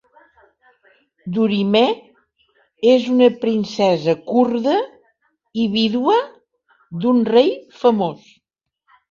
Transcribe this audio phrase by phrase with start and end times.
[1.33, 1.99] Durimeh
[2.93, 4.79] és una princesa kurda
[5.65, 6.17] i vídua
[7.05, 8.27] d'un rei famós.